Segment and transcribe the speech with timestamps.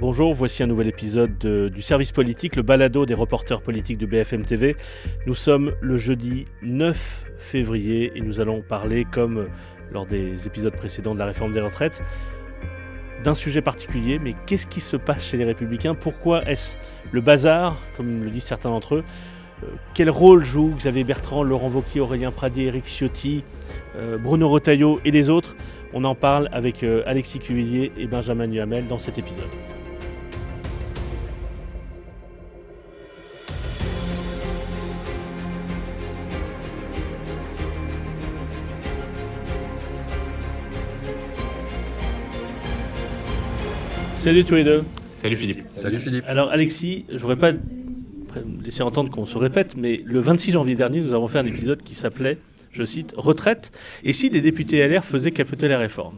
[0.00, 4.44] Bonjour, voici un nouvel épisode du service politique, le balado des reporters politiques de BFM
[4.44, 4.76] TV.
[5.26, 9.48] Nous sommes le jeudi 9 février et nous allons parler, comme
[9.90, 12.00] lors des épisodes précédents de la réforme des retraites,
[13.24, 14.20] d'un sujet particulier.
[14.20, 15.96] Mais qu'est-ce qui se passe chez les républicains?
[15.96, 16.76] Pourquoi est-ce
[17.10, 19.04] le bazar, comme le disent certains d'entre eux?
[19.64, 23.42] Euh, quel rôle jouent Xavier Bertrand, Laurent Wauquiez, Aurélien Pradier, Eric Ciotti,
[23.96, 25.56] euh, Bruno Retailleau et les autres?
[25.92, 29.48] On en parle avec euh, Alexis Cuvillier et Benjamin Nuhamel dans cet épisode.
[44.18, 44.82] Salut tous les deux.
[45.16, 45.62] Salut Philippe.
[45.68, 46.24] Salut Philippe.
[46.26, 47.52] Alors Alexis, je voudrais pas
[48.64, 51.84] laisser entendre qu'on se répète, mais le 26 janvier dernier, nous avons fait un épisode
[51.84, 52.38] qui s'appelait,
[52.72, 53.70] je cite, Retraite,
[54.02, 56.16] et si les députés LR faisaient capoter la réforme?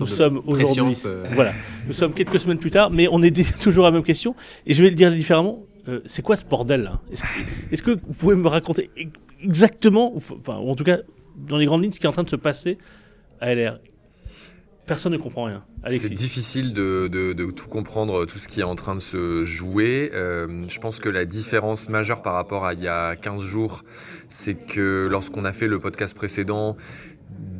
[0.00, 1.24] Nous sommes aujourd'hui, euh.
[1.34, 1.52] voilà,
[1.86, 4.34] nous sommes quelques semaines plus tard, mais on est toujours à la même question,
[4.66, 5.62] et je vais le dire différemment.
[5.88, 7.00] Euh, c'est quoi ce bordel là?
[7.70, 8.90] Est-ce que, vous pouvez me raconter
[9.40, 10.98] exactement, enfin, ou en tout cas
[11.36, 12.76] dans les grandes lignes, ce qui est en train de se passer
[13.40, 13.78] à LR
[14.86, 15.64] Personne ne comprend rien.
[15.90, 19.44] C'est difficile de, de, de, tout comprendre, tout ce qui est en train de se
[19.44, 20.10] jouer.
[20.14, 23.82] Euh, je pense que la différence majeure par rapport à il y a 15 jours,
[24.28, 26.76] c'est que lorsqu'on a fait le podcast précédent,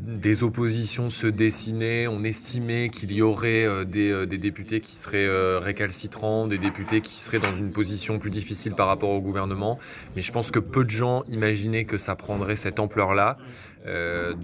[0.06, 4.94] des oppositions se dessinaient, on estimait qu'il y aurait euh, des, euh, des, députés qui
[4.94, 9.20] seraient euh, récalcitrants, des députés qui seraient dans une position plus difficile par rapport au
[9.20, 9.80] gouvernement.
[10.14, 13.36] Mais je pense que peu de gens imaginaient que ça prendrait cette ampleur-là.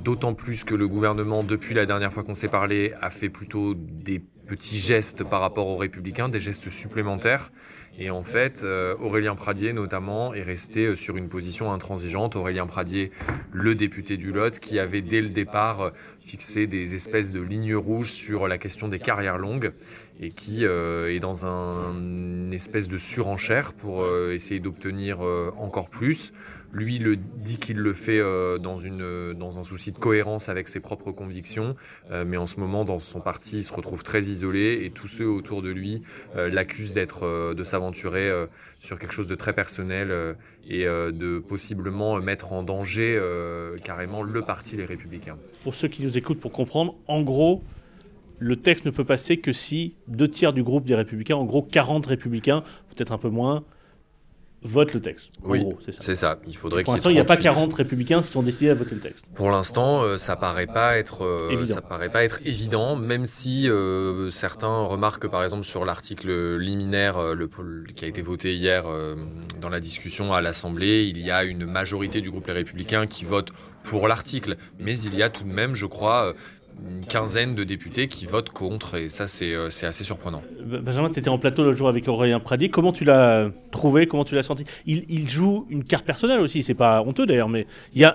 [0.04, 3.74] D'autant plus que le gouvernement, depuis la dernière fois qu'on s'est parlé, a fait plutôt
[3.74, 7.50] des petits gestes par rapport aux républicains, des gestes supplémentaires.
[7.98, 12.36] Et en fait, euh, Aurélien Pradier notamment est resté euh, sur une position intransigeante.
[12.36, 13.10] Aurélien Pradier,
[13.52, 17.74] le député du Lot, qui avait dès le départ euh, fixé des espèces de lignes
[17.74, 19.72] rouges sur la question des carrières longues
[20.20, 25.20] et qui est dans un, une espèce de surenchère pour essayer d'obtenir
[25.56, 26.32] encore plus.
[26.72, 30.68] Lui le dit qu'il le fait euh, dans, une, dans un souci de cohérence avec
[30.68, 31.76] ses propres convictions,
[32.10, 35.06] euh, mais en ce moment, dans son parti, il se retrouve très isolé et tous
[35.06, 36.02] ceux autour de lui
[36.34, 38.30] euh, l'accusent d'être, de s'aventurer
[38.78, 43.20] sur quelque chose de très personnel et de possiblement mettre en danger
[43.84, 45.36] carrément le parti Les Républicains.
[45.62, 47.62] Pour ceux qui nous écoutent, pour comprendre, en gros,
[48.38, 51.62] le texte ne peut passer que si deux tiers du groupe des Républicains, en gros
[51.62, 53.64] 40 Républicains, peut-être un peu moins,
[54.62, 55.30] vote le texte.
[55.42, 56.14] oui, c'est ça.
[56.14, 56.38] ça.
[56.46, 58.94] Il faudrait Pour l'instant, il n'y a pas 40 républicains qui sont décidés à voter
[58.94, 59.24] le texte.
[59.34, 63.68] Pour l'instant, euh, ça paraît pas être euh, ça paraît pas être évident, même si
[63.68, 67.48] euh, certains remarquent par exemple sur l'article liminaire le,
[67.94, 68.84] qui a été voté hier
[69.60, 73.24] dans la discussion à l'Assemblée, il y a une majorité du groupe Les Républicains qui
[73.24, 73.50] vote
[73.84, 76.34] pour l'article, mais il y a tout de même, je crois,
[76.88, 80.42] une quinzaine de députés qui votent contre, et ça c'est euh, assez surprenant.
[80.64, 84.24] Benjamin, tu étais en plateau le jour avec Aurélien Pradier, comment tu l'as trouvé, comment
[84.24, 84.64] tu l'as senti?
[84.86, 87.66] Il, il, joue une carte personnelle aussi, c'est pas honteux d'ailleurs, mais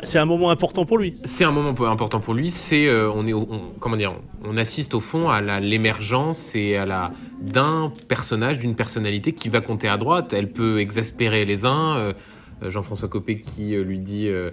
[0.04, 1.18] c'est un moment important pour lui.
[1.24, 3.34] C'est un moment important pour lui, c'est euh, on est
[3.80, 4.14] comment dire,
[4.44, 9.62] on assiste au fond à l'émergence et à la d'un personnage, d'une personnalité qui va
[9.62, 12.14] compter à droite, elle peut exaspérer les uns, euh,
[12.62, 14.52] Jean-François Copé qui lui dit euh,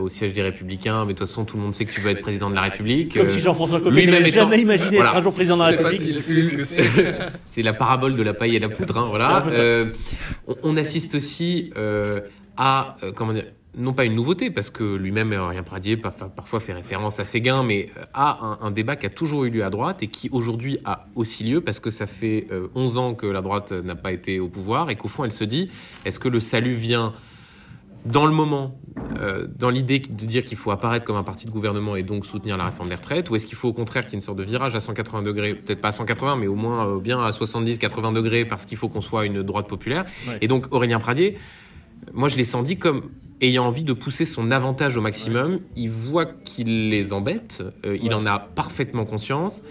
[0.00, 2.10] au siège des Républicains, mais de toute façon, tout le monde sait que tu veux
[2.10, 3.16] être président de la République.
[3.16, 6.20] Comme si Jean-François Copé n'avait jamais imaginé être un jour président de la République.
[7.44, 8.96] C'est la parabole de la paille et la poudre.
[8.96, 9.44] Hein, voilà.
[9.50, 9.92] Euh,
[10.62, 12.20] on, assiste aussi euh,
[12.56, 16.72] à, euh, comment dire, non pas une nouveauté, parce que lui-même, Rien Pradier, parfois fait
[16.72, 20.02] référence à Séguin, mais à un, un, débat qui a toujours eu lieu à droite
[20.02, 23.72] et qui aujourd'hui a aussi lieu, parce que ça fait 11 ans que la droite
[23.72, 25.70] n'a pas été au pouvoir et qu'au fond, elle se dit,
[26.04, 27.12] est-ce que le salut vient
[28.04, 28.78] dans le moment,
[29.18, 32.26] euh, dans l'idée de dire qu'il faut apparaître comme un parti de gouvernement et donc
[32.26, 34.24] soutenir la réforme des retraites, ou est-ce qu'il faut au contraire qu'il y ait une
[34.24, 37.20] sorte de virage à 180 degrés, peut-être pas à 180, mais au moins euh, bien
[37.20, 40.04] à 70-80 degrés, parce qu'il faut qu'on soit une droite populaire.
[40.40, 41.36] Et donc Aurélien Pradier,
[42.12, 45.60] moi je l'ai senti comme ayant envie de pousser son avantage au maximum.
[45.76, 49.62] Il voit qu'il les embête, euh, il en a parfaitement conscience.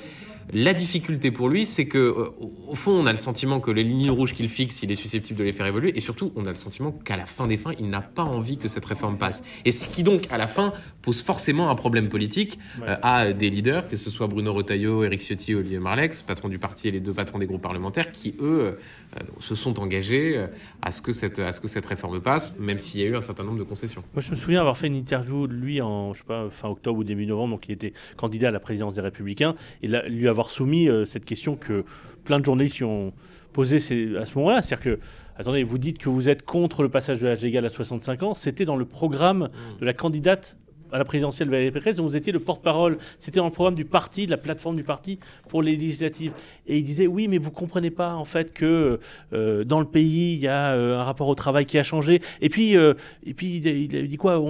[0.52, 2.30] La difficulté pour lui, c'est que euh,
[2.68, 5.38] au fond, on a le sentiment que les lignes rouges qu'il fixe, il est susceptible
[5.38, 7.74] de les faire évoluer, et surtout, on a le sentiment qu'à la fin des fins,
[7.80, 9.44] il n'a pas envie que cette réforme passe.
[9.66, 10.74] Et ce qui donc, à la fin,
[11.04, 15.20] pose forcément un problème politique euh, à des leaders, que ce soit Bruno Retailleau, Eric
[15.20, 18.78] Ciotti, Olivier Marlex, patron du parti et les deux patrons des groupes parlementaires, qui eux
[19.16, 20.46] euh, se sont engagés
[20.82, 23.16] à ce que cette à ce que cette réforme passe, même s'il y a eu
[23.16, 24.04] un certain nombre de concessions.
[24.14, 26.70] Moi, je me souviens avoir fait une interview de lui en je sais pas fin
[26.70, 30.08] octobre ou début novembre, donc il était candidat à la présidence des Républicains, et là,
[30.08, 31.84] lui avoir soumis euh, cette question que
[32.24, 33.14] plein de journalistes ont
[33.54, 33.78] posée
[34.18, 34.62] à ce moment-là.
[34.62, 35.00] C'est-à-dire que,
[35.38, 38.34] attendez, vous dites que vous êtes contre le passage de l'âge légal à 65 ans.
[38.34, 39.80] C'était dans le programme mmh.
[39.82, 40.58] de la candidate
[40.92, 42.98] à la présidentielle Valérie Pécresse, dont vous étiez le porte-parole.
[43.20, 46.34] C'était le programme du parti, de la plateforme du parti pour les législatives.
[46.68, 49.00] Et il disait oui, mais vous comprenez pas en fait que
[49.34, 52.22] euh, dans le pays il y a euh, un rapport au travail qui a changé.
[52.42, 52.94] Et puis, euh,
[53.26, 54.42] et puis il, a dit quoi?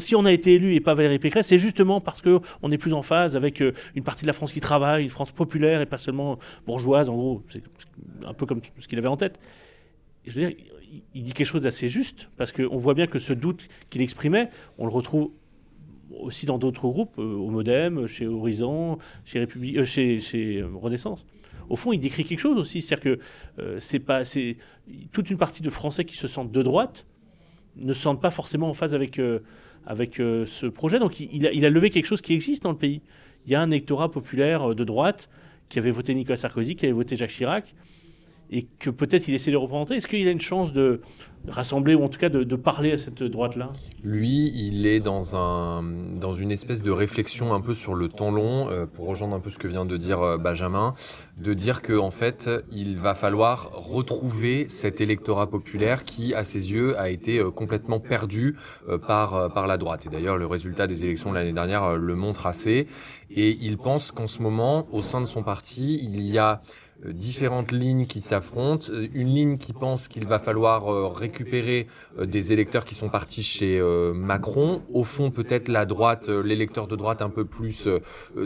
[0.00, 2.78] Si on a été élu et pas Valérie Pécresse, c'est justement parce que on est
[2.78, 5.86] plus en phase avec une partie de la France qui travaille, une France populaire et
[5.86, 7.08] pas seulement bourgeoise.
[7.08, 7.62] En gros, c'est
[8.26, 9.38] un peu comme ce qu'il avait en tête.
[10.26, 10.56] Je veux dire,
[11.14, 14.50] il dit quelque chose d'assez juste, parce qu'on voit bien que ce doute qu'il exprimait,
[14.78, 15.30] on le retrouve
[16.20, 21.24] aussi dans d'autres groupes, euh, au Modem, chez Horizon, chez, République, euh, chez, euh, Renaissance.
[21.68, 23.18] Au fond, il décrit quelque chose aussi, c'est-à-dire
[23.56, 24.22] que pas,
[25.12, 27.06] toute une partie de Français qui se sentent de droite
[27.76, 29.20] ne se sentent pas forcément en phase avec
[29.84, 30.98] avec ce projet.
[30.98, 33.02] Donc, il, a, il a levé quelque chose qui existe dans le pays.
[33.46, 35.28] Il y a un électorat populaire de droite
[35.68, 37.74] qui avait voté Nicolas Sarkozy, qui avait voté Jacques Chirac,
[38.50, 39.96] et que peut-être il essaie de représenter.
[39.96, 41.00] Est-ce qu'il a une chance de
[41.46, 43.70] rassembler ou en tout cas de, parler à cette droite-là?
[44.02, 45.82] Lui, il est dans, un,
[46.16, 49.40] dans une espèce de réflexion un peu sur le temps long, euh, pour rejoindre un
[49.40, 50.94] peu ce que vient de dire euh, Benjamin,
[51.38, 56.72] de dire qu'en en fait, il va falloir retrouver cet électorat populaire qui, à ses
[56.72, 58.56] yeux, a été euh, complètement perdu
[59.06, 60.06] par, par la droite.
[60.06, 62.86] Et d'ailleurs, le résultat des élections de l'année dernière le montre assez.
[63.30, 66.60] Et il pense qu'en ce moment, au sein de son parti, il y a
[67.04, 68.86] différentes lignes qui s'affrontent.
[68.90, 71.86] Euh, une ligne qui pense qu'il va falloir euh, récupérer
[72.22, 73.80] des électeurs qui sont partis chez
[74.14, 74.82] Macron.
[74.92, 77.88] Au fond, peut-être la droite, l'électeur de droite un peu plus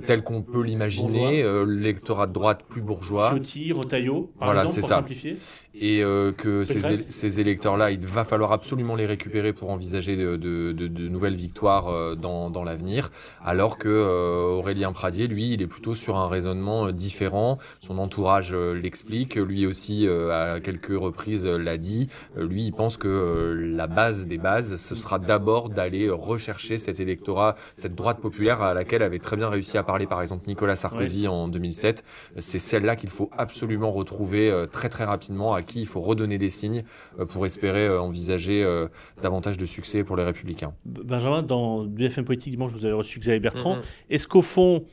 [0.07, 3.31] tel qu'on peut l'imaginer, l'électorat de droite plus bourgeois.
[3.31, 4.95] Ciotti, Rotaillot, par voilà, exemple, pour ça.
[4.97, 5.37] simplifier
[5.75, 10.37] et euh, que ces, ces électeurs-là, il va falloir absolument les récupérer pour envisager de,
[10.37, 13.11] de, de, de nouvelles victoires euh, dans, dans l'avenir,
[13.43, 17.59] alors que euh, Aurélien Pradier, lui, il est plutôt sur un raisonnement différent.
[17.81, 22.09] Son entourage l'explique, lui aussi à quelques reprises l'a dit.
[22.37, 27.55] Lui, il pense que la base des bases, ce sera d'abord d'aller rechercher cet électorat,
[27.75, 31.29] cette droite populaire à laquelle avait très bien réussi à parler, par exemple, Nicolas Sarkozy
[31.29, 32.05] en 2007.
[32.39, 36.85] C'est celle-là qu'il faut absolument retrouver très très rapidement qui il faut redonner des signes
[37.19, 38.89] euh, pour espérer euh, envisager euh,
[39.21, 40.75] davantage de succès pour les Républicains.
[40.85, 43.77] Benjamin, dans BFM Politique dimanche, vous avez reçu Xavier Bertrand.
[43.77, 44.11] Mm-hmm.
[44.11, 44.85] Est-ce qu'au fond,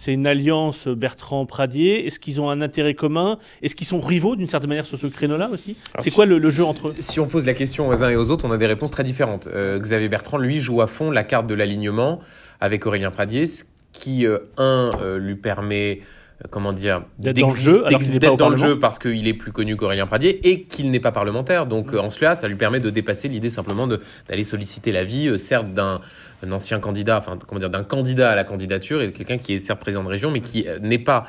[0.00, 3.40] c'est une alliance Bertrand-Pradier Est-ce qu'ils ont un intérêt commun?
[3.62, 5.76] Est-ce qu'ils sont rivaux d'une certaine manière sur ce créneau-là aussi?
[5.98, 6.94] C'est quoi le, jeu entre eux?
[7.00, 9.02] Si on pose la question aux uns et aux autres, on a des réponses très
[9.02, 9.48] différentes.
[9.48, 12.20] Xavier Bertrand, lui, joue à fond la carte de l'alignement
[12.60, 14.24] avec Aurélien Pradier, ce qui,
[14.56, 16.00] un, lui permet
[16.50, 17.84] comment dire, d'être dans le jeu,
[18.18, 21.10] d'être dans le jeu parce qu'il est plus connu qu'Aurélien Pradier et qu'il n'est pas
[21.10, 21.66] parlementaire.
[21.66, 25.72] Donc en cela, ça lui permet de dépasser l'idée simplement d'aller solliciter l'avis, euh, certes
[25.74, 26.00] d'un
[26.50, 29.80] ancien candidat, enfin comment dire, d'un candidat à la candidature et quelqu'un qui est certes
[29.80, 31.24] président de région, mais qui euh, n'est pas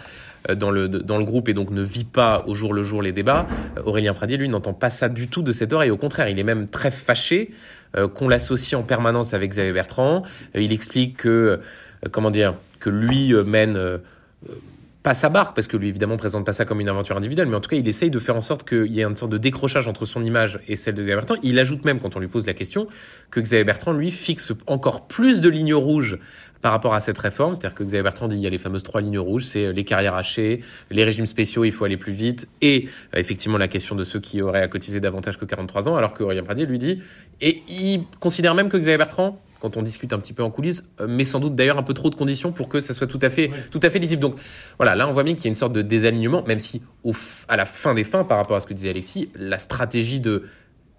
[0.48, 3.02] euh, dans le, dans le groupe et donc ne vit pas au jour le jour
[3.02, 3.48] les débats.
[3.84, 5.92] Aurélien Pradier, lui, n'entend pas ça du tout de cette oreille.
[5.92, 7.52] Au contraire, il est même très fâché
[8.14, 10.22] qu'on l'associe en permanence avec Xavier Bertrand.
[10.54, 11.60] il explique que,
[12.12, 14.00] comment dire, que lui mène
[15.02, 17.56] pas sa barque, parce que lui évidemment présente pas ça comme une aventure individuelle, mais
[17.56, 19.38] en tout cas il essaye de faire en sorte qu'il y ait une sorte de
[19.38, 21.36] décrochage entre son image et celle de Xavier Bertrand.
[21.42, 22.88] Il ajoute même, quand on lui pose la question,
[23.32, 26.20] que Xavier Bertrand, lui, fixe encore plus de lignes rouges
[26.62, 27.56] par rapport à cette réforme.
[27.56, 29.72] C'est-à-dire que Xavier Bertrand dit il y a les fameuses trois lignes rouges, c'est euh,
[29.72, 33.70] les carrières hachées, les régimes spéciaux, il faut aller plus vite, et euh, effectivement la
[33.70, 36.66] question de ceux qui auraient à cotiser davantage que 43 ans, alors que Aurélien Pradier
[36.66, 37.02] lui dit,
[37.40, 40.90] et il considère même que Xavier Bertrand quand on discute un petit peu en coulisses,
[41.00, 43.20] euh, mais sans doute d'ailleurs un peu trop de conditions pour que ça soit tout
[43.22, 44.22] à fait, tout à fait lisible.
[44.22, 44.36] Donc
[44.78, 47.14] voilà, là on voit bien qu'il y a une sorte de désalignement, même si au,
[47.48, 50.44] à la fin des fins, par rapport à ce que disait Alexis, la stratégie de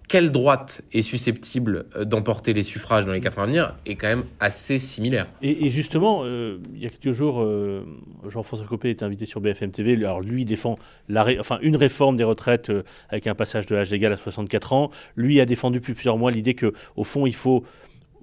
[0.07, 3.95] quelle droite est susceptible euh, d'emporter les suffrages dans les quatre ans à venir est
[3.95, 5.25] quand même assez similaire.
[5.41, 7.47] Et, justement, euh, il y a quelques jours,
[8.27, 9.95] Jean-François Copé est invité sur BFM TV.
[9.95, 12.71] Alors lui défend la enfin, une réforme des retraites
[13.09, 14.91] avec un passage de l'âge légal à 64 ans.
[15.15, 17.63] Lui a défendu depuis plusieurs mois l'idée que au fond il faut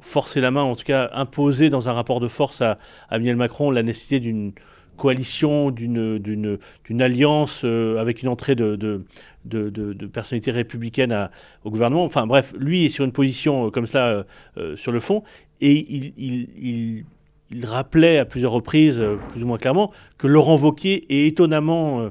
[0.01, 2.77] forcer la main, en tout cas imposer dans un rapport de force à,
[3.09, 4.53] à Emmanuel Macron la nécessité d'une
[4.99, 6.59] coalition, d'une
[7.01, 9.05] alliance euh, avec une entrée de, de,
[9.47, 11.31] de, personnalités républicaines
[11.65, 12.05] au gouvernement.
[12.05, 14.27] Enfin bref, lui est sur une position euh, comme cela
[14.59, 15.23] euh, sur le fond
[15.63, 17.05] et il, il,
[17.51, 22.11] il, rappelait à plusieurs reprises, plus ou moins clairement, que Laurent Wauquiez est étonnamment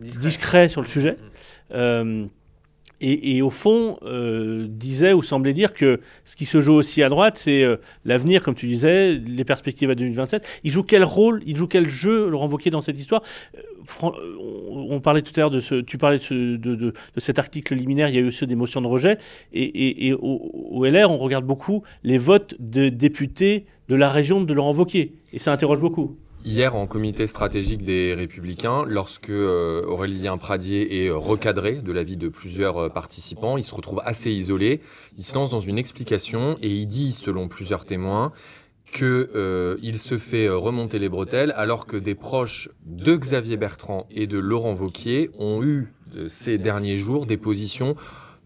[0.00, 0.68] discret.
[0.68, 1.16] sur le sujet.
[1.72, 2.26] Mmh
[3.04, 7.08] et, au fond euh, disait ou semblait dire que ce qui se joue aussi à
[7.08, 10.46] droite, c'est euh, l'avenir, comme tu disais, les perspectives à 2027.
[10.64, 13.22] Il joue quel rôle, il joue quel jeu, Laurent Wauquiez, dans cette histoire?
[13.56, 14.10] Euh,
[14.70, 18.14] on, parlait tout à l'heure de ce, tu parlais de, de, cet article liminaire, il
[18.14, 19.18] y a eu aussi des motions de rejet,
[19.52, 24.40] et, et au, au, LR, on regarde beaucoup les votes de députés de la région
[24.40, 26.16] de Laurent Wauquiez, et ça interroge beaucoup.
[26.46, 32.18] Hier, en comité stratégique des Républicains, lorsque euh, Aurélien Pradier est euh, recadré de l'avis
[32.18, 34.82] de plusieurs euh, participants, il se retrouve assez isolé.
[35.16, 38.30] Il se lance dans une explication et il dit, selon plusieurs témoins,
[38.92, 44.38] qu'il se fait remonter les bretelles alors que des proches de Xavier Bertrand et de
[44.38, 45.94] Laurent Vauquier ont eu
[46.28, 47.96] ces derniers jours des positions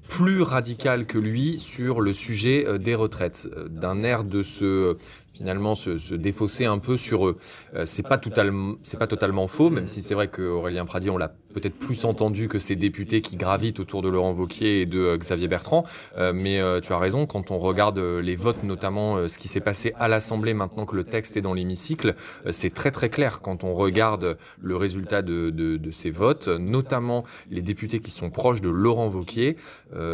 [0.09, 4.97] plus radicales que lui sur le sujet des retraites, d'un air de se
[5.39, 7.39] finalement se, se, défausser un peu sur eux.
[7.75, 11.19] Euh, c'est pas totalement, c'est pas totalement faux, même si c'est vrai qu'Aurélien Pradier, on
[11.19, 14.99] l'a peut-être plus entendu que ces députés qui gravitent autour de Laurent Vauquier et de
[14.99, 15.85] euh, Xavier Bertrand.
[16.17, 19.49] Euh, mais euh, tu as raison, quand on regarde euh, les votes, notamment ce qui
[19.49, 22.15] s'est passé à l'Assemblée maintenant que le texte est dans l'hémicycle,
[22.51, 27.25] c'est très très clair quand on regarde le résultat de, de, de, ces votes, notamment
[27.51, 29.57] les députés qui sont proches de Laurent Vauquier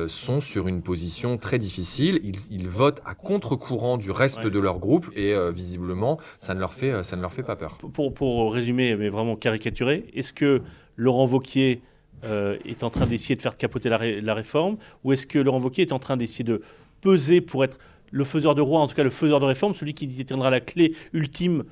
[0.06, 2.20] sont sur une position très difficile.
[2.22, 6.60] Ils, ils votent à contre-courant du reste de leur groupe et euh, visiblement, ça ne
[6.60, 7.78] leur fait, ça ne leur fait pas peur.
[7.92, 10.62] Pour, pour résumer, mais vraiment caricaturer, est-ce que
[10.96, 11.82] Laurent Vauquier
[12.24, 15.38] euh, est en train d'essayer de faire capoter la, ré la réforme ou est-ce que
[15.38, 16.62] Laurent Vauquier est en train d'essayer de
[17.00, 17.78] peser pour être
[18.10, 20.60] le faiseur de roi, en tout cas le faiseur de réforme, celui qui détiendra la
[20.60, 21.64] clé ultime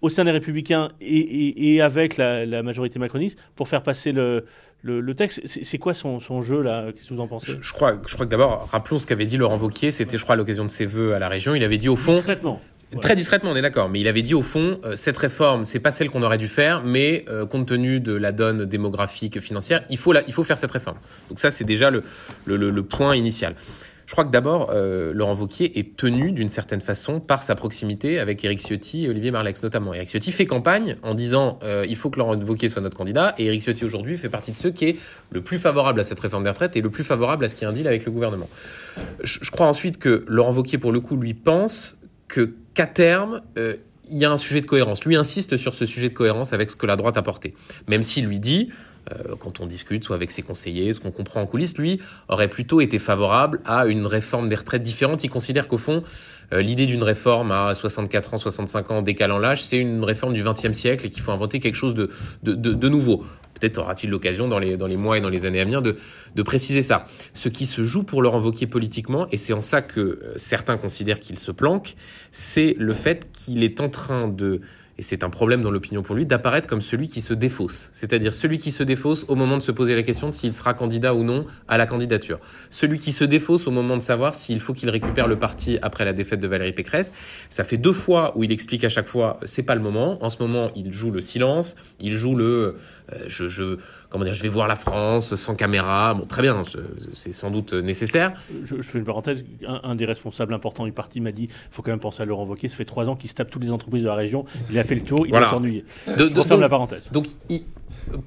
[0.00, 4.12] au sein des Républicains et, et, et avec la, la, majorité macroniste pour faire passer
[4.12, 4.44] le,
[4.82, 5.42] le, le texte?
[5.44, 6.92] C'est quoi son, son, jeu là?
[6.92, 7.50] Qu'est-ce que vous en pensez?
[7.50, 10.22] Je, je, crois, je crois que d'abord, rappelons ce qu'avait dit Laurent Vauquier, c'était je
[10.22, 12.14] crois à l'occasion de ses vœux à la région, il avait dit au fond...
[12.14, 12.60] Discrètement.
[13.02, 15.78] Très discrètement, on est d'accord, mais il avait dit au fond, euh, cette réforme, c'est
[15.78, 19.84] pas celle qu'on aurait dû faire, mais euh, compte tenu de la donne démographique, financière,
[19.90, 20.96] il faut, il faut faire cette réforme.
[21.28, 22.02] Donc ça, c'est déjà le,
[22.82, 23.54] point initial.
[24.06, 28.18] Je crois que d'abord, euh, Laurent Vauquier est tenu d'une certaine façon par sa proximité
[28.18, 29.92] avec Éric Ciotti et Olivier Marlex notamment.
[29.92, 33.44] Éric Ciotti fait campagne en disant il faut que Laurent Vauquier soit notre candidat et
[33.44, 34.96] Éric Ciotti aujourd'hui fait partie de ceux qui est
[35.30, 37.64] le plus favorable à cette réforme des retraites et le plus favorable à ce qui
[37.64, 38.48] est un deal avec le gouvernement.
[39.22, 43.42] Je, je crois ensuite que Laurent Vauquier pour le coup lui pense que qu'à terme
[43.56, 43.74] euh,
[44.08, 45.04] il y a un sujet de cohérence.
[45.04, 47.54] Lui insiste sur ce sujet de cohérence avec ce que la droite a porté.
[47.88, 48.70] Même s'il lui dit,
[49.10, 52.46] euh, quand on discute, soit avec ses conseillers, ce qu'on comprend en coulisses, lui aurait
[52.46, 55.24] plutôt été favorable à une réforme des retraites différente.
[55.24, 56.04] Il considère qu'au fond,
[56.52, 60.44] euh, l'idée d'une réforme à 64 ans, 65 ans, décalant l'âge, c'est une réforme du
[60.44, 63.24] XXe siècle et qu'il faut inventer quelque chose de, nouveau.
[63.58, 65.96] Peut-être aura-t-il l'occasion dans les, dans les mois et dans les années à venir de,
[66.34, 67.04] de préciser ça.
[67.34, 70.76] Ce qui se joue pour le renvoquer politiquement, et c'est en ça que euh, certains
[70.76, 71.94] considèrent qu'il se planque,
[72.32, 74.60] c'est le fait qu'il est en train de
[74.98, 77.88] et c'est un problème dans l'opinion pour lui, d'apparaître comme celui qui se défausse.
[77.92, 80.74] C'est-à-dire celui qui se défausse au moment de se poser la question de s'il sera
[80.74, 82.40] candidat ou non à la candidature.
[82.70, 86.04] Celui qui se défausse au moment de savoir s'il faut qu'il récupère le parti après
[86.04, 87.12] la défaite de Valérie Pécresse.
[87.48, 90.22] Ça fait deux fois où il explique à chaque fois c'est pas le moment.
[90.24, 92.74] En ce moment, il joue le silence, il joue le
[93.26, 96.14] je, je, comment dire, je vais voir la France sans caméra.
[96.14, 96.62] Bon, très bien,
[97.12, 98.32] c'est sans doute nécessaire.
[98.64, 99.44] Je, je fais une parenthèse.
[99.66, 102.26] Un, un, des responsables importants du parti m'a dit il faut quand même penser à
[102.26, 102.68] le renvoquer.
[102.68, 104.44] Ça fait trois ans qu'il se tape toutes les entreprises de la région.
[104.70, 105.46] Il a fait le tour, il voilà.
[105.46, 105.84] va s'ennuyer.
[106.06, 107.10] Je referme la parenthèse.
[107.12, 107.62] Donc, il,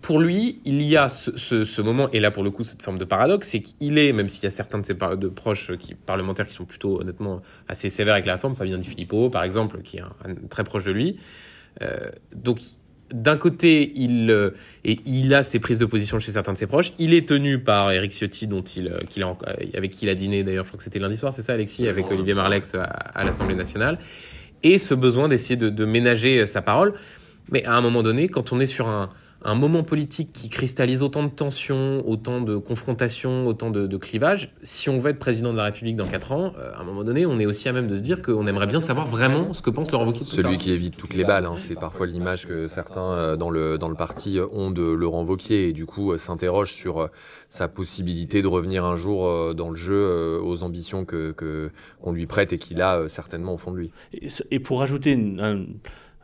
[0.02, 2.82] pour lui, il y a ce, ce, ce, moment, et là pour le coup, cette
[2.82, 5.76] forme de paradoxe, c'est qu'il est, même s'il y a certains de ses de proches
[5.78, 9.44] qui, parlementaires qui sont plutôt honnêtement assez sévères avec la réforme, Fabien Di Filippo par
[9.44, 11.18] exemple, qui est un, un, très proche de lui.
[11.82, 12.60] Euh, donc
[13.12, 14.52] d'un côté, il, euh,
[14.86, 16.94] et il a ses prises de position chez certains de ses proches.
[17.00, 20.44] Il est tenu par Eric Ciotti, dont il, euh, a, avec qui il a dîné
[20.44, 23.24] d'ailleurs, je crois que c'était lundi soir, c'est ça, Alexis, avec Olivier Marlex à, à
[23.24, 24.00] l'Assemblée nationale.
[24.64, 26.94] Et ce besoin d'essayer de, de ménager sa parole.
[27.50, 29.10] Mais à un moment donné, quand on est sur un,
[29.44, 34.54] un moment politique qui cristallise autant de tensions, autant de confrontations, autant de, de clivages,
[34.62, 37.04] si on veut être président de la République dans 4 ans, euh, à un moment
[37.04, 39.62] donné, on est aussi à même de se dire qu'on aimerait bien savoir vraiment ce
[39.62, 40.26] que pense Laurent Wauquiez.
[40.26, 43.78] Celui qui évite toutes les balles, hein, c'est parfois l'image que certains euh, dans le,
[43.78, 47.10] dans le parti ont de Laurent Wauquiez et du coup euh, s'interrogent sur
[47.50, 51.32] sa possibilité de revenir un jour dans le jeu aux ambitions que
[52.02, 53.92] qu'on lui prête et qu'il a certainement au fond de lui.
[54.14, 55.66] Et, et pour ajouter une, un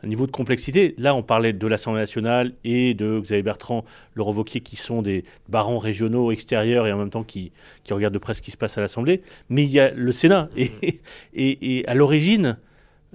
[0.02, 0.94] un niveau de complexité.
[0.98, 5.24] Là, on parlait de l'Assemblée nationale et de Xavier Bertrand, Laurent Wauquiez, qui sont des
[5.48, 7.52] barons régionaux extérieurs et en même temps qui,
[7.84, 9.22] qui regardent de près ce qui se passe à l'Assemblée.
[9.48, 10.48] Mais il y a le Sénat.
[11.34, 12.58] Et, à l'origine,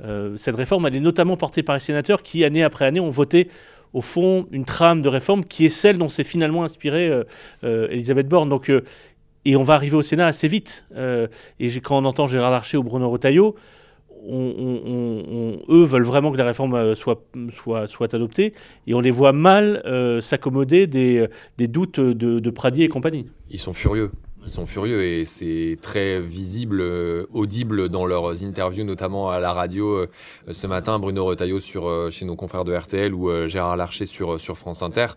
[0.03, 3.09] euh, cette réforme, elle est notamment portée par les sénateurs qui, année après année, ont
[3.09, 3.49] voté
[3.93, 7.23] au fond une trame de réforme qui est celle dont s'est finalement inspirée euh,
[7.63, 8.49] euh, Elisabeth Borne.
[8.49, 8.71] Donc,
[9.45, 10.85] et on va arriver au Sénat assez vite.
[11.59, 13.55] Et quand on entend Gérard Larcher ou Bruno Retailleau,
[14.25, 18.53] on, eux veulent vraiment que la réforme soit, soit, soit adoptée
[18.87, 21.27] et on les voit mal euh, s'accommoder des,
[21.57, 23.27] des, doutes de, Pradier et compagnie.
[23.49, 24.11] Ils sont furieux.
[24.45, 29.53] Ils sont furieux et c'est très visible, euh, audible dans leurs interviews, notamment à la
[29.53, 30.07] radio euh,
[30.51, 34.05] ce matin, Bruno Retailleau sur, euh, chez nos confrères de RTL ou euh, Gérard Larcher
[34.05, 35.07] sur, sur France Inter.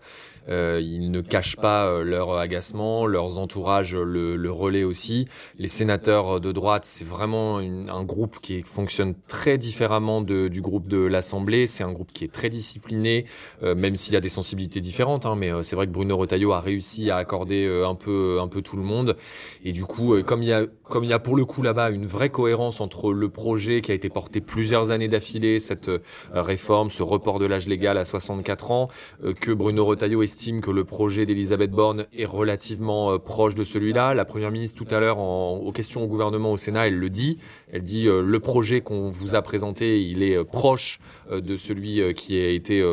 [0.47, 5.25] Ils ne cachent pas leur agacement, leurs entourages le, le relaient aussi.
[5.57, 10.87] Les sénateurs de droite, c'est vraiment un groupe qui fonctionne très différemment de, du groupe
[10.87, 11.67] de l'Assemblée.
[11.67, 13.25] C'est un groupe qui est très discipliné,
[13.61, 15.25] même s'il y a des sensibilités différentes.
[15.25, 18.61] Hein, mais c'est vrai que Bruno Retailleau a réussi à accorder un peu, un peu
[18.61, 19.17] tout le monde.
[19.63, 21.89] Et du coup, comme il y a, comme il y a pour le coup là-bas
[21.91, 25.99] une vraie cohérence entre le projet qui a été porté plusieurs années d'affilée, cette euh,
[26.33, 28.87] réforme, ce report de l'âge légal à 64 ans,
[29.23, 33.63] euh, que Bruno Retailleau estime que le projet d'Elisabeth Borne est relativement euh, proche de
[33.63, 34.13] celui-là.
[34.13, 37.39] La Première ministre tout à l'heure, aux questions au gouvernement au Sénat, elle le dit.
[37.71, 40.99] Elle dit le projet qu'on vous a présenté, il est proche
[41.31, 42.83] de celui qui a été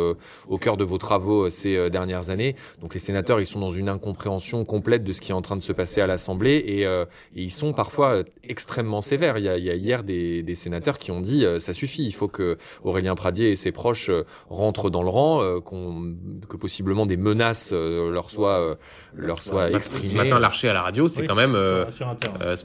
[0.49, 2.57] au cœur de vos travaux ces dernières années.
[2.81, 5.57] Donc les sénateurs, ils sont dans une incompréhension complète de ce qui est en train
[5.57, 9.39] de se passer à l'Assemblée et, et ils sont parfois extrêmement sévères.
[9.39, 12.05] Il y a, il y a hier des, des, sénateurs qui ont dit ça suffit,
[12.05, 14.11] il faut que Aurélien Pradier et ses proches
[14.49, 18.77] rentrent dans le rang, que possiblement des menaces leur soient,
[19.17, 20.09] leur soient exprimées.
[20.09, 21.57] Ce matin, l'archer à la radio, c'est quand même,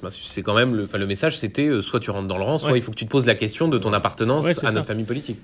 [0.09, 2.83] c'est quand même le, le message, c'était soit tu rentres dans le rang, soit il
[2.83, 5.39] faut que tu te poses la question de ton appartenance à notre famille politique.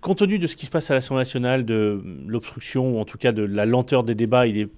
[0.00, 3.16] Compte tenu de ce qui se passe à l'Assemblée nationale, de l'obstruction, ou en tout
[3.16, 4.68] cas de la lenteur des débats, il est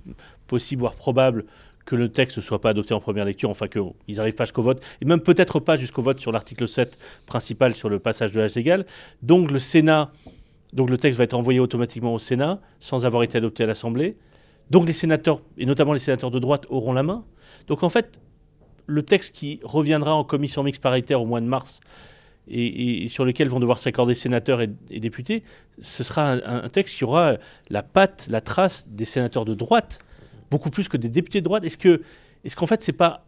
[0.46, 1.46] possible, voire probable,
[1.84, 4.62] que le texte ne soit pas adopté en première lecture, enfin qu'ils n'arrivent pas jusqu'au
[4.62, 8.40] vote, et même peut-être pas jusqu'au vote sur l'article 7 principal sur le passage de
[8.40, 8.86] l'âge légal.
[9.22, 10.10] Donc le Sénat,
[10.76, 14.16] donc le texte va être envoyé automatiquement au Sénat sans avoir été adopté à l'Assemblée.
[14.70, 17.24] Donc les sénateurs, et notamment les sénateurs de droite, auront la main.
[17.66, 18.20] Donc en fait,
[18.86, 21.80] le texte qui reviendra en commission mixte paritaire au mois de mars
[22.48, 25.42] et, sur lequel vont devoir s'accorder sénateurs et, députés,
[25.80, 27.34] ce sera un, un, texte qui aura
[27.70, 29.98] la patte, la trace des sénateurs de droite
[30.50, 31.64] beaucoup plus que des députés de droite.
[31.64, 32.02] Est-ce que,
[32.44, 33.25] est-ce qu'en fait, c'est pas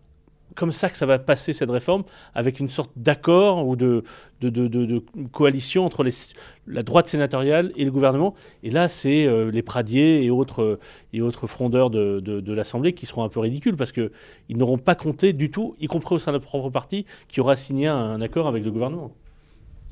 [0.59, 2.03] comme ça que ça va passer cette réforme,
[2.35, 4.03] avec une sorte d'accord ou de,
[5.31, 6.05] coalition entre
[6.67, 8.35] la droite sénatoriale et le gouvernement.
[8.65, 10.81] Et là, c'est euh, les Pradiers et autres,
[11.13, 14.11] et autres frondeurs de, l'Assemblée qui seront un peu ridicules parce qu'ils
[14.51, 17.55] n'auront pas compté du tout, y compris au sein de leur propre parti, qui aura
[17.55, 19.13] signé un accord avec le gouvernement.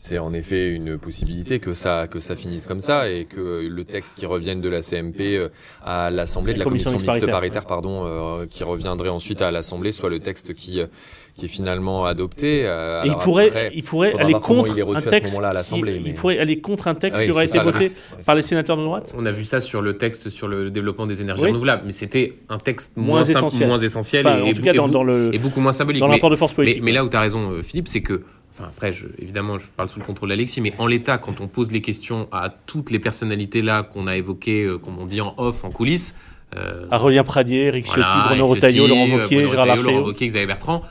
[0.01, 3.85] C'est en effet une possibilité que ça, que ça finisse comme ça et que le
[3.85, 5.49] texte qui revienne de la CMP euh,
[5.85, 10.11] à l'Assemblée, de la commission, mixte paritaire, pardon, euh, qui reviendrait ensuite à l'Assemblée, soit
[10.11, 10.87] le texte qui, euh,
[11.35, 12.61] qui est finalement adopté.
[12.61, 15.41] et il pourrait, il pourrait aller contre un texte.
[15.43, 17.89] À l'Assemblée, il, pourrait aller contre un texte qui aurait été voté
[18.25, 19.13] par les sénateurs de droite.
[19.17, 22.35] On a vu ça sur le texte sur le développement des énergies renouvelables, mais c'était
[22.49, 26.01] un texte moins, essentiel, moins essentiel et, beaucoup moins symbolique.
[26.01, 26.83] Dans rapport de force politique.
[26.83, 28.21] Mais, mais là où tu as raison, Philippe, c'est que
[28.59, 31.47] Enfin, après, je, évidemment, je parle sous le contrôle d'Alexis, mais en l'état, quand on
[31.47, 35.21] pose les questions à toutes les personnalités là qu'on a évoquées, euh, comme on dit
[35.21, 36.15] en off, en coulisses.
[36.55, 39.93] Euh, Aurélien Pradier, Eric Ciotti, Bruno Retailleau, Laurent Wauquiez, Gérard Larcher.
[39.93, 40.83] Laurent Wauquiez, Xavier Bertrand.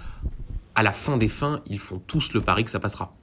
[0.75, 3.15] À la fin des fins, ils font tous le pari que ça passera.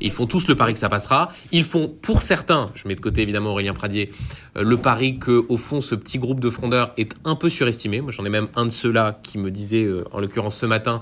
[0.00, 1.30] Ils font tous le pari que ça passera.
[1.52, 4.10] Ils font, pour certains, je mets de côté évidemment Aurélien Pradier,
[4.56, 8.00] euh, le pari que au fond ce petit groupe de frondeurs est un peu surestimé.
[8.00, 11.00] Moi, j'en ai même un de ceux-là qui me disait, euh, en l'occurrence ce matin,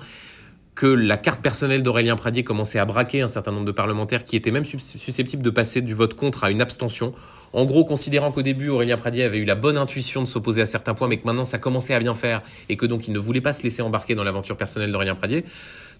[0.78, 4.36] que la carte personnelle d'Aurélien Pradier commençait à braquer un certain nombre de parlementaires qui
[4.36, 7.12] étaient même susceptibles de passer du vote contre à une abstention.
[7.52, 10.66] En gros, considérant qu'au début, Aurélien Pradier avait eu la bonne intuition de s'opposer à
[10.66, 13.18] certains points, mais que maintenant ça commençait à bien faire et que donc il ne
[13.18, 15.44] voulait pas se laisser embarquer dans l'aventure personnelle d'Aurélien Pradier.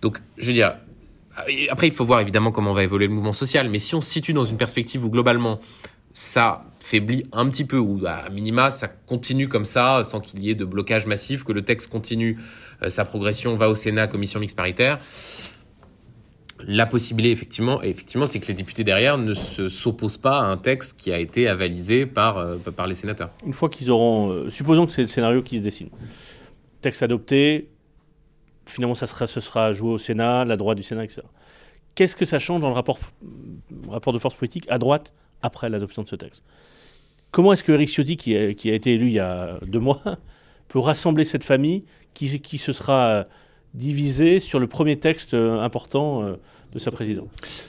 [0.01, 0.77] Donc, je veux dire,
[1.71, 4.09] après, il faut voir évidemment comment va évoluer le mouvement social, mais si on se
[4.09, 5.59] situe dans une perspective où globalement
[6.13, 10.51] ça faiblit un petit peu, ou à minima, ça continue comme ça, sans qu'il y
[10.51, 12.39] ait de blocage massif, que le texte continue
[12.83, 14.99] euh, sa progression, va au Sénat, commission mixte paritaire.
[16.67, 20.97] La possibilité, effectivement, effectivement, c'est que les députés derrière ne s'opposent pas à un texte
[20.99, 23.31] qui a été avalisé par, euh, les sénateurs.
[23.47, 25.89] Une fois qu'ils auront, euh, supposons que c'est le scénario qui se dessine,
[26.81, 27.71] texte adopté,
[28.67, 31.23] finalement ce sera joué au Sénat, la droite du Sénat, etc.
[31.95, 32.99] Qu'est-ce que ça change dans le rapport,
[33.89, 35.13] rapport de force politique à droite
[35.43, 36.45] après l'adoption de ce texte?
[37.31, 40.03] Comment est-ce que Eric Ciotti, qui a, été élu il y a deux mois,
[40.69, 43.27] peut rassembler cette famille qui, se sera
[43.75, 46.37] divisée sur le premier texte euh, important euh,
[46.73, 46.91] de sa.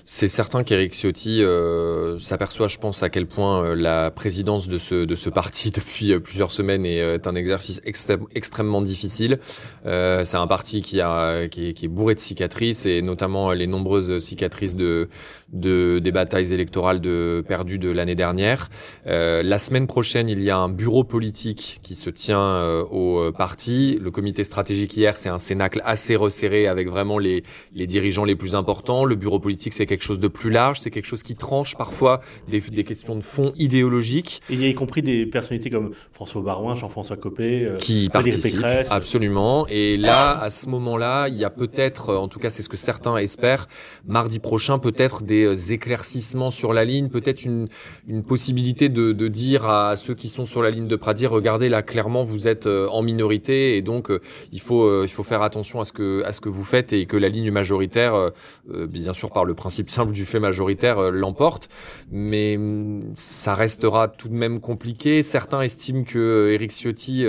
[0.06, 4.78] C'est certain qu'Éric Ciotti euh, s'aperçoit, je pense, à quel point euh, la présidence de
[4.78, 9.40] ce, de ce parti depuis euh, plusieurs semaines est, est un exercice extrêmement difficile.
[9.86, 13.52] Euh, c'est un parti qui, a, qui est, qui, est, bourré de cicatrices et notamment
[13.52, 15.10] les nombreuses cicatrices de,
[15.54, 18.70] de des batailles électorales de, perdues de l'année dernière.
[19.08, 23.98] Euh, la semaine prochaine, il y a un bureau politique qui se tient au parti.
[24.02, 28.36] Le comité stratégique hier, c'est un cénacle assez resserré avec vraiment les, les dirigeants les
[28.36, 31.36] plus importants Le bureau politique, c'est quelque chose de plus large, c'est quelque chose qui
[31.36, 34.42] tranche parfois des, des, questions de fond idéologiques.
[34.50, 38.10] Et il y a y compris des personnalités comme François Barouin, Jean-François Copé, euh, qui
[38.10, 39.68] participent absolument.
[39.68, 42.78] Et là, à ce moment-là, il y a peut-être, en tout cas, c'est ce que
[42.78, 43.68] certains espèrent,
[44.08, 47.68] mardi prochain, peut-être des éclaircissements sur la ligne, peut-être une,
[48.08, 51.70] une possibilité de, de, dire à ceux qui sont sur la ligne de Pradi, regardez
[51.70, 54.12] là, clairement, vous êtes en minorité et donc
[54.52, 57.06] il faut il faut faire attention à ce que à ce que vous faites et
[57.06, 58.30] que la ligne majoritaire, euh,
[58.74, 61.70] euh, bien sûr par le principe simple du fait majoritaire, euh, l'emporte.
[62.12, 65.24] Mais mm, ça restera tout de même compliqué.
[65.24, 67.26] Certains estiment que Eric Ciotti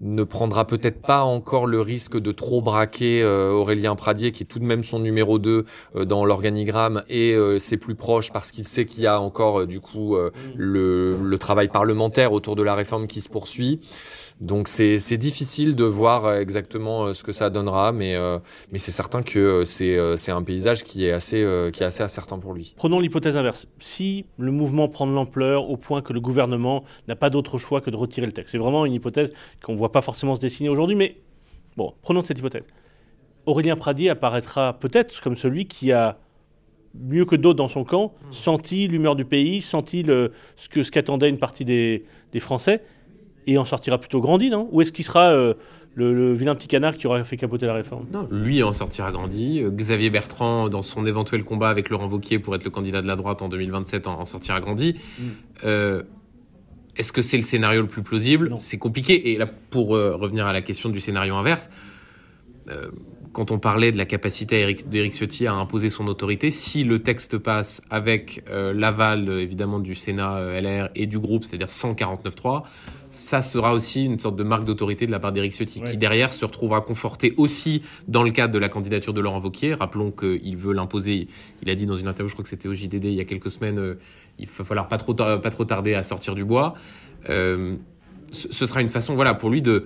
[0.00, 4.58] ne prendra peut-être pas encore le risque de trop braquer Aurélien Pradier, qui est tout
[4.58, 5.64] de même son numéro 2
[6.04, 10.16] dans l'organigramme, et c'est plus proche parce qu'il sait qu'il y a encore du coup
[10.56, 13.80] le, travail parlementaire autour de la réforme qui se poursuit.
[14.40, 18.16] Donc c'est difficile de voir exactement ce que ça donnera, mais
[18.76, 22.74] c'est certain que c'est un paysage qui est, assez, qui est assez incertain pour lui.
[22.76, 23.68] Prenons l'hypothèse inverse.
[23.78, 27.80] Si le mouvement prend de l'ampleur au point que le gouvernement n'a pas d'autre choix
[27.80, 30.40] que de retirer le texte, c'est vraiment une hypothèse qu'on ne voit pas forcément se
[30.40, 31.16] dessiner aujourd'hui, mais
[31.76, 32.64] bon, prenons cette hypothèse.
[33.46, 36.18] Aurélien Pradier apparaîtra peut-être comme celui qui a
[36.94, 40.90] mieux que d'autres dans son camp, senti l'humeur du pays, senti le, ce que ce
[40.90, 42.82] qu'attendait une partie des, des Français
[43.46, 44.68] et en sortira plutôt grandi, non?
[44.72, 45.54] Ou est-ce qu'il sera euh,
[45.94, 49.60] le, vilain petit canard qui aura fait capoter la réforme Non, lui en sortira grandi.
[49.62, 53.06] Euh, Xavier Bertrand, dans son éventuel combat avec Laurent Wauquiez pour être le candidat de
[53.06, 54.96] la droite en 2027, en, sortira grandi.
[55.18, 55.22] Mm.
[55.64, 56.02] Euh,
[56.96, 58.54] est-ce que c'est le scénario le plus plausible?
[58.58, 59.32] C'est compliqué.
[59.32, 61.70] Et là, pour revenir à la question du scénario inverse,
[63.32, 67.38] quand on parlait de la capacité d'Éric Ciotti à imposer son autorité, si le texte
[67.38, 72.64] passe avec l'aval évidemment du Sénat LR et du groupe, c'est-à-dire 149.3,
[73.12, 76.32] ça sera aussi une sorte de marque d'autorité de la part d'Éric Ciotti, qui derrière
[76.32, 79.74] se retrouvera conforté aussi dans le cadre de la candidature de Laurent Wauquiez.
[79.74, 81.28] Rappelons qu'il veut l'imposer.
[81.62, 83.24] Il a dit dans une interview, je crois que c'était au JDD il y a
[83.24, 83.98] quelques semaines, euh,
[84.38, 86.72] il va falloir pas trop, pas trop tarder à sortir du bois.
[87.28, 87.76] Euh,
[88.32, 89.84] ce sera une façon, voilà, pour lui de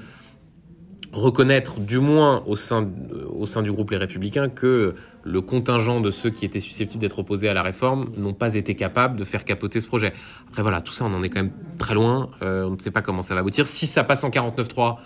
[1.17, 2.89] reconnaître, du moins au sein,
[3.31, 7.19] au sein du groupe Les Républicains, que le contingent de ceux qui étaient susceptibles d'être
[7.19, 10.13] opposés à la réforme n'ont pas été capables de faire capoter ce projet.
[10.49, 12.29] Après voilà, tout ça, on en est quand même très loin.
[12.43, 13.67] Euh, on ne sait pas comment ça va aboutir.
[13.67, 14.97] Si ça passe en 49.3,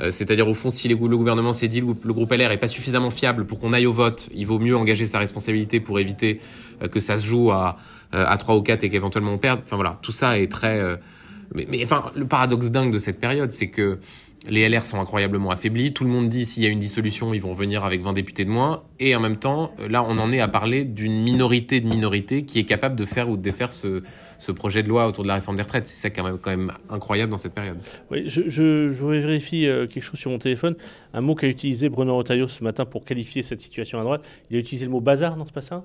[0.00, 3.10] euh, c'est-à-dire au fond, si le gouvernement s'est dit le groupe LR est pas suffisamment
[3.10, 6.40] fiable pour qu'on aille au vote, il vaut mieux engager sa responsabilité pour éviter
[6.82, 7.76] euh, que ça se joue à,
[8.12, 9.60] à 3 ou 4 et qu'éventuellement on perde.
[9.64, 10.98] Enfin voilà, tout ça est très...
[11.54, 13.98] mais, mais enfin, le paradoxe dingue de cette période, c'est que
[14.48, 15.92] les LR sont incroyablement affaiblis.
[15.92, 18.44] Tout le monde dit s'il y a une dissolution, ils vont venir avec 20 députés
[18.44, 18.82] de moins.
[18.98, 22.58] Et en même temps, là, on en est à parler d'une minorité de minorité qui
[22.58, 24.02] est capable de faire ou de défaire ce,
[24.38, 25.86] ce projet de loi autour de la réforme des retraites.
[25.86, 27.78] C'est ça quand même, quand même incroyable dans cette période.
[28.10, 30.74] Oui, je, je, je vérifie euh, quelque chose sur mon téléphone.
[31.12, 34.24] Un mot qu'a utilisé Bruno Retailleau ce matin pour qualifier cette situation à droite.
[34.50, 35.84] Il a utilisé le mot bazar, non, c'est pas ça?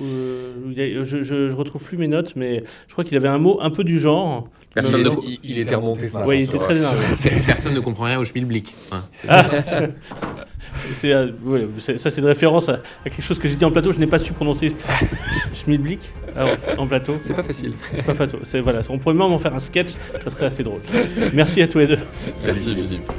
[0.00, 3.70] Euh, Je ne retrouve plus mes notes, mais je crois qu'il avait un mot un
[3.70, 4.48] peu du genre.
[4.74, 5.10] Personne il, ne...
[5.26, 6.26] il, il, était remonté ce matin.
[6.28, 6.74] Oui, il était très
[7.46, 8.74] Personne ne comprend rien au schmilblick.
[8.90, 9.04] Hein.
[9.28, 9.46] Ah.
[11.04, 13.92] Euh, ça, c'est une référence à, quelque chose que j'ai dit en plateau.
[13.92, 14.74] Je n'ai pas su prononcer
[15.54, 16.00] Schmidblick
[16.76, 17.18] en plateau.
[17.22, 17.74] C'est pas facile.
[17.94, 18.38] C'est pas facile.
[18.62, 19.90] Voilà, on pourrait même en faire un sketch,
[20.22, 20.80] ça serait assez drôle.
[21.32, 21.98] Merci à tous les deux.
[22.44, 23.12] Merci Philippe.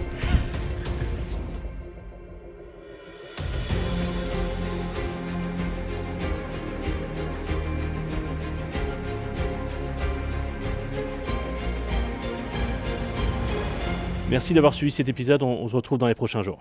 [14.35, 15.43] Merci d'avoir suivi cet épisode.
[15.43, 16.59] on se retrouve dans les prochains jours.